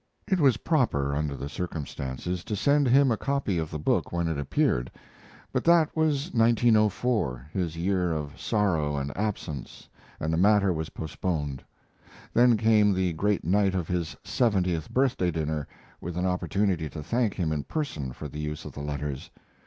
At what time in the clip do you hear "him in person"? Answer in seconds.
17.35-18.11